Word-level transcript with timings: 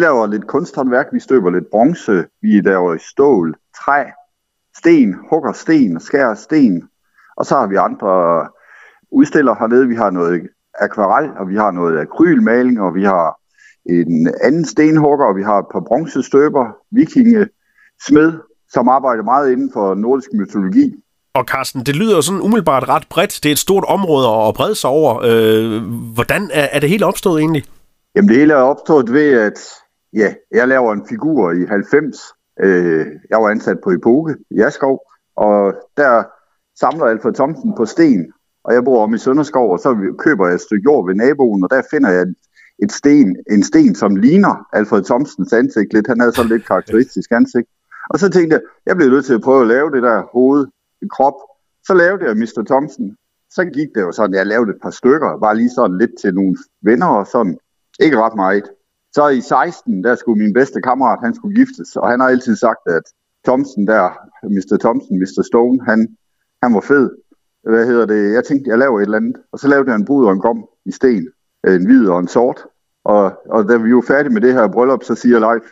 laver 0.00 0.26
lidt 0.26 0.46
kunsthåndværk, 0.46 1.06
vi 1.12 1.20
støber 1.20 1.50
lidt 1.50 1.70
bronze, 1.70 2.24
vi 2.42 2.60
laver 2.60 2.96
stål, 3.10 3.54
træ, 3.76 4.04
sten, 4.76 5.14
hugger 5.30 5.52
sten, 5.52 6.00
skærer 6.00 6.34
sten. 6.34 6.82
Og 7.36 7.46
så 7.46 7.54
har 7.54 7.66
vi 7.66 7.76
andre 7.76 8.48
udstillere 9.12 9.56
hernede. 9.58 9.88
Vi 9.88 9.94
har 9.94 10.10
noget 10.10 10.48
akvarel, 10.80 11.30
og 11.38 11.48
vi 11.48 11.56
har 11.56 11.70
noget 11.70 11.98
akrylmaling, 11.98 12.80
og 12.80 12.94
vi 12.94 13.04
har 13.04 13.36
en 13.86 14.34
anden 14.42 14.64
stenhugger, 14.64 15.26
og 15.26 15.36
vi 15.36 15.42
har 15.42 15.58
et 15.58 15.66
par 15.72 15.80
bronzestøber, 15.80 16.64
vikinge, 16.90 17.46
smed, 18.06 18.32
som 18.68 18.88
arbejder 18.88 19.22
meget 19.22 19.52
inden 19.52 19.70
for 19.72 19.94
nordisk 19.94 20.28
mytologi. 20.34 20.94
Og 21.34 21.44
Carsten, 21.44 21.82
det 21.86 21.96
lyder 21.96 22.20
sådan 22.20 22.40
umiddelbart 22.40 22.88
ret 22.88 23.06
bredt. 23.10 23.40
Det 23.42 23.48
er 23.48 23.52
et 23.52 23.58
stort 23.58 23.84
område 23.88 24.48
at 24.48 24.54
brede 24.54 24.74
sig 24.74 24.90
over. 24.90 25.20
Øh, 25.24 25.82
hvordan 26.14 26.50
er, 26.52 26.68
er 26.72 26.80
det 26.80 26.88
hele 26.88 27.06
opstået 27.06 27.40
egentlig? 27.40 27.64
Jamen 28.16 28.28
det 28.28 28.36
hele 28.36 28.52
er 28.52 28.56
opstået 28.56 29.12
ved, 29.12 29.40
at 29.40 29.58
ja, 30.12 30.34
jeg 30.50 30.68
laver 30.68 30.92
en 30.92 31.06
figur 31.08 31.52
i 31.52 31.64
90. 31.64 32.16
Øh, 32.60 33.06
jeg 33.30 33.38
var 33.38 33.48
ansat 33.48 33.78
på 33.84 33.90
Epoke 33.90 34.36
i 34.50 34.60
Askov, 34.60 35.00
og 35.36 35.74
der 35.96 36.24
samler 36.80 37.06
Alfred 37.06 37.32
Thomsen 37.32 37.74
på 37.76 37.86
sten. 37.86 38.32
Og 38.64 38.74
jeg 38.74 38.84
bor 38.84 39.02
om 39.02 39.14
i 39.14 39.18
Sønderskov, 39.18 39.72
og 39.72 39.78
så 39.78 40.14
køber 40.18 40.46
jeg 40.46 40.54
et 40.54 40.60
stykke 40.60 40.84
jord 40.84 41.06
ved 41.06 41.14
naboen, 41.14 41.64
og 41.64 41.70
der 41.70 41.82
finder 41.90 42.10
jeg 42.10 42.26
et 42.82 42.92
sten, 42.92 43.36
en 43.50 43.62
sten, 43.62 43.94
som 43.94 44.16
ligner 44.16 44.66
Alfred 44.72 45.02
Thomsens 45.02 45.52
ansigt 45.52 45.92
lidt. 45.92 46.06
Han 46.06 46.20
havde 46.20 46.32
sådan 46.32 46.50
lidt 46.50 46.66
karakteristisk 46.66 47.30
ansigt. 47.32 47.68
Og 48.10 48.18
så 48.18 48.30
tænkte 48.30 48.54
jeg, 48.54 48.62
jeg 48.86 48.96
bliver 48.96 49.10
nødt 49.10 49.24
til 49.24 49.34
at 49.34 49.40
prøve 49.40 49.60
at 49.60 49.66
lave 49.66 49.90
det 49.90 50.02
der 50.02 50.22
hoved, 50.32 50.66
krop. 51.10 51.34
Så 51.86 51.94
lavede 51.94 52.24
jeg 52.24 52.36
Mr. 52.36 52.62
Thomsen. 52.66 53.16
Så 53.50 53.64
gik 53.64 53.88
det 53.94 54.00
jo 54.00 54.12
sådan, 54.12 54.34
jeg 54.34 54.46
lavede 54.46 54.70
et 54.70 54.82
par 54.82 54.90
stykker, 54.90 55.38
bare 55.38 55.56
lige 55.56 55.70
sådan 55.70 55.98
lidt 55.98 56.10
til 56.20 56.34
nogle 56.34 56.56
venner 56.82 57.06
og 57.06 57.26
sådan. 57.26 57.58
Ikke 58.00 58.20
ret 58.22 58.36
meget. 58.36 58.70
Så 59.12 59.28
i 59.28 59.40
16, 59.40 60.04
der 60.04 60.14
skulle 60.14 60.42
min 60.42 60.52
bedste 60.52 60.80
kammerat, 60.80 61.18
han 61.22 61.34
skulle 61.34 61.56
giftes, 61.56 61.96
og 61.96 62.10
han 62.10 62.20
har 62.20 62.28
altid 62.28 62.56
sagt, 62.56 62.80
at 62.86 63.02
Thompson 63.44 63.86
der, 63.86 64.04
Mr. 64.42 64.76
Thompson, 64.80 65.18
Mr. 65.18 65.42
Stone, 65.46 65.78
han, 65.88 66.16
han 66.62 66.74
var 66.74 66.80
fed. 66.80 67.10
Hvad 67.62 67.86
hedder 67.86 68.06
det? 68.06 68.32
Jeg 68.34 68.44
tænkte, 68.44 68.70
jeg 68.70 68.78
laver 68.78 68.98
et 68.98 69.04
eller 69.04 69.16
andet. 69.16 69.36
Og 69.52 69.58
så 69.58 69.68
lavede 69.68 69.90
jeg 69.90 69.96
en 69.96 70.04
brud 70.04 70.26
og 70.26 70.32
en 70.32 70.40
gom 70.40 70.64
i 70.84 70.92
sten. 70.92 71.28
Øh, 71.66 71.74
en 71.74 71.86
hvid 71.86 72.08
og 72.08 72.20
en 72.20 72.28
sort. 72.28 72.64
Og, 73.04 73.32
og 73.50 73.68
da 73.68 73.76
vi 73.76 73.94
var 73.94 74.00
færdige 74.00 74.32
med 74.32 74.40
det 74.40 74.52
her 74.52 74.68
bryllup, 74.68 75.04
så 75.04 75.14
siger 75.14 75.38
Leif, 75.38 75.62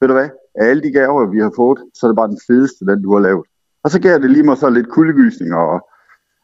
ved 0.00 0.08
du 0.08 0.14
hvad, 0.14 0.28
af 0.54 0.66
alle 0.66 0.82
de 0.82 0.92
gaver, 0.92 1.26
vi 1.26 1.38
har 1.38 1.52
fået, 1.56 1.78
så 1.94 2.06
er 2.06 2.08
det 2.08 2.16
bare 2.16 2.28
den 2.28 2.40
fedeste, 2.46 2.84
den 2.84 3.02
du 3.02 3.12
har 3.12 3.20
lavet. 3.20 3.46
Og 3.82 3.90
så 3.90 4.00
gav 4.00 4.18
det 4.18 4.30
lige 4.30 4.42
mig 4.42 4.56
så 4.56 4.70
lidt 4.70 4.88
kuldegysning, 4.88 5.54
og 5.54 5.88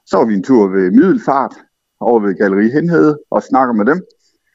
så 0.06 0.16
var 0.16 0.24
vi 0.24 0.34
en 0.34 0.42
tur 0.42 0.68
ved 0.68 0.90
Middelfart 0.90 1.54
over 2.00 2.20
ved 2.20 2.34
Galeri 2.34 2.68
Henhede 2.70 3.18
og 3.30 3.42
snakker 3.42 3.74
med 3.74 3.84
dem. 3.84 4.00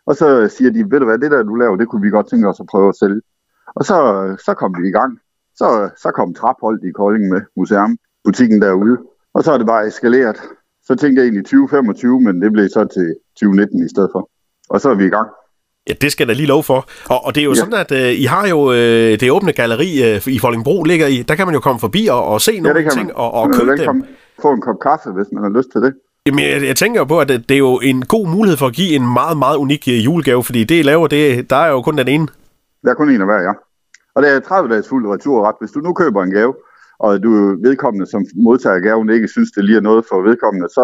Og 0.09 0.15
så 0.15 0.27
siger 0.55 0.71
de, 0.71 0.91
ved 0.91 0.99
du 0.99 1.05
hvad, 1.05 1.17
det 1.17 1.31
der 1.31 1.43
du 1.43 1.55
laver, 1.55 1.75
det 1.75 1.87
kunne 1.87 2.01
vi 2.01 2.09
godt 2.09 2.29
tænke 2.29 2.47
os 2.47 2.59
at 2.59 2.65
prøve 2.71 2.89
at 2.89 2.95
sælge. 3.01 3.21
Og 3.75 3.83
så, 3.89 3.97
så 4.45 4.53
kom 4.53 4.71
vi 4.79 4.87
i 4.87 4.91
gang. 4.91 5.19
Så, 5.55 5.89
så 6.03 6.11
kom 6.11 6.33
Trapholdt 6.33 6.83
i 6.89 6.91
Kolding 6.91 7.29
med 7.33 7.41
museum, 7.57 7.97
butikken 8.23 8.61
derude. 8.61 8.97
Og 9.33 9.43
så 9.43 9.51
er 9.51 9.57
det 9.57 9.67
bare 9.67 9.87
eskaleret. 9.87 10.37
Så 10.87 10.95
tænkte 10.95 11.17
jeg 11.19 11.25
egentlig 11.25 11.45
2025, 11.45 12.21
men 12.21 12.41
det 12.41 12.51
blev 12.53 12.69
så 12.69 12.83
til 12.95 13.07
2019 13.35 13.85
i 13.85 13.89
stedet 13.89 14.09
for. 14.13 14.29
Og 14.69 14.81
så 14.81 14.89
er 14.89 14.95
vi 14.95 15.05
i 15.05 15.09
gang. 15.17 15.27
Ja, 15.89 15.93
det 16.01 16.11
skal 16.11 16.23
jeg 16.23 16.29
da 16.29 16.33
lige 16.33 16.47
lov 16.55 16.63
for. 16.63 16.79
Og, 17.09 17.25
og 17.25 17.35
det 17.35 17.41
er 17.41 17.45
jo 17.45 17.51
ja. 17.51 17.55
sådan, 17.55 17.79
at 17.83 17.91
uh, 17.91 18.21
I 18.23 18.25
har 18.25 18.47
jo 18.47 18.59
uh, 18.69 18.75
det 19.21 19.31
åbne 19.31 19.53
galleri 19.53 19.91
uh, 20.07 20.27
i 20.35 20.39
Foldingbro 20.39 20.83
ligger 20.83 21.07
i. 21.07 21.21
Der 21.21 21.35
kan 21.35 21.45
man 21.47 21.53
jo 21.53 21.59
komme 21.59 21.79
forbi 21.79 22.07
og, 22.11 22.25
og 22.25 22.41
se 22.41 22.59
nogle 22.59 22.79
ja, 22.79 22.89
ting 22.89 23.15
og, 23.15 23.31
og 23.33 23.53
købe 23.53 23.77
dem. 23.77 24.03
Få 24.41 24.53
en 24.53 24.61
kop 24.61 24.79
kaffe, 24.81 25.09
hvis 25.11 25.27
man 25.33 25.43
har 25.43 25.51
lyst 25.57 25.69
til 25.73 25.81
det. 25.81 25.93
Jamen, 26.29 26.45
jeg, 26.45 26.67
jeg 26.71 26.75
tænker 26.75 27.03
på, 27.03 27.19
at 27.19 27.27
det 27.27 27.51
er 27.51 27.63
jo 27.69 27.79
en 27.79 28.05
god 28.05 28.27
mulighed 28.27 28.57
for 28.57 28.67
at 28.67 28.73
give 28.73 28.95
en 28.95 29.13
meget, 29.19 29.37
meget 29.37 29.57
unik 29.57 29.87
julegave, 29.87 30.43
fordi 30.43 30.63
det, 30.63 30.79
I 30.79 30.81
laver, 30.81 31.07
det, 31.07 31.49
der 31.49 31.55
er 31.55 31.69
jo 31.69 31.81
kun 31.81 31.97
den 31.97 32.07
ene. 32.07 32.27
Der 32.83 32.89
er 32.91 32.95
kun 32.95 33.09
en 33.09 33.21
af 33.21 33.27
hver, 33.27 33.41
ja. 33.47 33.53
Og 34.15 34.23
det 34.23 34.31
er 34.31 34.39
30 34.39 34.69
dages 34.69 34.87
fuld 34.89 35.07
returret. 35.07 35.55
Hvis 35.59 35.71
du 35.71 35.79
nu 35.79 35.93
køber 35.93 36.23
en 36.23 36.31
gave, 36.31 36.53
og 36.99 37.23
du 37.23 37.31
vedkommende, 37.67 38.05
som 38.13 38.25
modtager 38.35 38.79
gaven, 38.79 39.09
ikke 39.09 39.27
synes, 39.27 39.51
det 39.51 39.65
lige 39.65 39.77
er 39.77 39.81
noget 39.81 40.05
for 40.09 40.21
vedkommende, 40.21 40.67
så, 40.69 40.83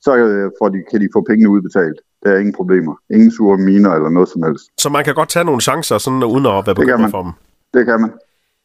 så 0.00 0.10
får 0.58 0.68
de, 0.68 0.78
kan 0.90 1.00
de 1.00 1.08
få 1.14 1.24
pengene 1.28 1.48
udbetalt. 1.50 1.98
Der 2.22 2.30
er 2.32 2.38
ingen 2.38 2.54
problemer. 2.54 2.94
Ingen 3.14 3.30
sure 3.30 3.58
miner 3.58 3.90
eller 3.90 4.10
noget 4.10 4.28
som 4.28 4.42
helst. 4.42 4.64
Så 4.78 4.88
man 4.88 5.04
kan 5.04 5.14
godt 5.14 5.28
tage 5.28 5.44
nogle 5.44 5.60
chancer, 5.60 5.98
sådan 5.98 6.24
uden 6.24 6.46
at 6.46 6.66
være 6.66 6.74
bekymret 6.74 7.10
for 7.10 7.22
dem? 7.22 7.32
Det 7.74 7.86
kan 7.86 8.00
man. 8.00 8.10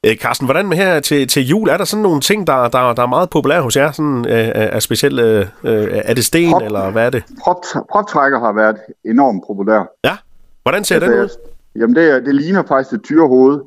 Æ, 0.04 0.16
Carsten, 0.16 0.48
hvordan 0.48 0.68
med 0.68 0.78
her 0.78 1.00
til, 1.00 1.28
til 1.28 1.48
jul? 1.48 1.70
Er 1.70 1.78
der 1.78 1.86
sådan 1.86 2.04
nogle 2.04 2.22
ting, 2.22 2.48
der, 2.48 2.68
der, 2.68 2.94
der 2.94 3.04
er 3.04 3.08
meget 3.08 3.30
populære 3.30 3.62
hos 3.62 3.76
jer? 3.76 3.92
Sådan, 3.92 4.26
øh, 4.26 4.52
er 4.56 4.80
specielt, 4.80 5.20
øh, 5.20 5.46
er 5.92 6.14
det 6.14 6.26
sten, 6.26 6.52
prop, 6.52 6.62
eller 6.62 6.92
hvad 6.92 7.06
er 7.06 7.10
det? 7.10 7.24
Prop, 7.44 7.64
proptrækker 7.92 8.40
har 8.40 8.52
været 8.52 8.78
enormt 9.06 9.44
populær. 9.48 9.92
Ja? 10.04 10.18
Hvordan 10.64 10.84
ser 10.84 10.96
altså, 10.96 11.12
den 11.12 11.20
ud? 11.20 11.30
Jamen, 11.76 11.96
det, 11.96 12.26
det 12.26 12.36
ligner 12.36 12.64
faktisk 12.68 12.94
et 12.94 13.04
tyrehoved. 13.04 13.62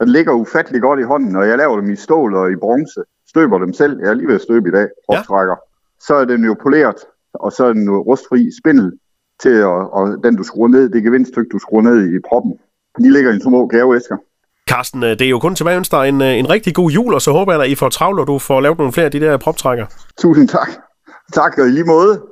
Den 0.00 0.08
ligger 0.08 0.32
ufattelig 0.32 0.80
godt 0.80 1.00
i 1.00 1.02
hånden, 1.02 1.36
og 1.36 1.48
jeg 1.48 1.58
laver 1.58 1.76
dem 1.80 1.90
i 1.90 1.96
stål 1.96 2.34
og 2.34 2.52
i 2.52 2.56
bronze. 2.56 3.00
Støber 3.28 3.58
dem 3.58 3.72
selv. 3.72 4.00
Jeg 4.00 4.08
er 4.08 4.14
lige 4.14 4.28
ved 4.28 4.34
at 4.34 4.40
støbe 4.40 4.68
i 4.68 4.72
dag. 4.72 4.88
Proptrækker. 5.06 5.54
Ja. 5.54 6.04
Så 6.06 6.14
er 6.14 6.24
den 6.24 6.44
jo 6.44 6.56
poleret, 6.62 6.96
og 7.34 7.52
så 7.52 7.64
er 7.64 7.72
den 7.72 7.84
jo 7.84 7.98
rustfri 8.02 8.50
spindel 8.62 8.92
til 9.42 9.54
at, 9.54 9.66
og 9.66 10.16
den 10.24 10.36
du 10.36 10.42
skruer 10.42 10.68
ned, 10.68 10.88
det 10.88 11.02
gevinststykke, 11.02 11.48
du 11.52 11.58
skruer 11.58 11.82
ned 11.82 12.14
i 12.14 12.18
proppen. 12.28 12.58
De 12.98 13.12
ligger 13.12 13.32
i 13.32 13.40
små 13.40 13.66
gaveæsker. 13.66 14.16
Carsten, 14.68 15.02
øh, 15.02 15.10
det 15.10 15.22
er 15.22 15.28
jo 15.28 15.38
kun 15.38 15.54
tilbage 15.54 15.76
ønsker 15.76 15.98
en, 15.98 16.22
øh, 16.22 16.38
en 16.38 16.50
rigtig 16.50 16.74
god 16.74 16.90
jul, 16.90 17.14
og 17.14 17.22
så 17.22 17.32
håber 17.32 17.52
jeg, 17.52 17.62
at 17.62 17.70
I 17.70 17.74
får 17.74 17.88
travlt, 17.88 18.20
og 18.20 18.26
du 18.26 18.38
får 18.38 18.60
lavet 18.60 18.78
nogle 18.78 18.92
flere 18.92 19.04
af 19.04 19.10
de 19.10 19.20
der 19.20 19.36
proptrækker. 19.36 19.86
Tusind 20.18 20.48
tak. 20.48 20.68
Tak, 21.32 21.58
og 21.58 21.66
i 21.66 21.70
lige 21.70 21.84
måde. 21.84 22.22